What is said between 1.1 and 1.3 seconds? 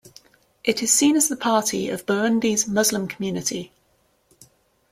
as